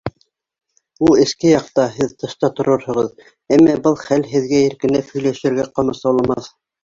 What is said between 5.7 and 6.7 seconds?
ҡамасауламаҫ.